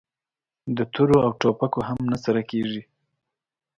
د 0.77 0.79
تورو 0.93 1.15
او 1.25 1.31
ټوپکو 1.39 1.79
هم 1.89 1.99
نه 2.11 2.17
سره 2.25 2.41
کېږي! 2.51 2.81